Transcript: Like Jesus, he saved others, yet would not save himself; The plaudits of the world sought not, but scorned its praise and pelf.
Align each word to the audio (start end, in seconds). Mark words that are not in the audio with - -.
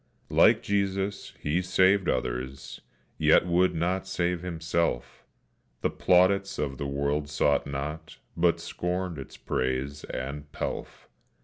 Like 0.31 0.63
Jesus, 0.63 1.33
he 1.39 1.61
saved 1.61 2.09
others, 2.09 2.81
yet 3.19 3.45
would 3.45 3.75
not 3.75 4.07
save 4.07 4.41
himself; 4.41 5.23
The 5.81 5.91
plaudits 5.91 6.57
of 6.57 6.79
the 6.79 6.87
world 6.87 7.29
sought 7.29 7.67
not, 7.67 8.17
but 8.35 8.59
scorned 8.59 9.19
its 9.19 9.37
praise 9.37 10.03
and 10.05 10.51
pelf. 10.51 11.07